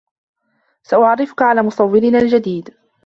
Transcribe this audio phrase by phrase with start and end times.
[0.83, 2.73] سأعرّفك على مصوّرنا الجدبد.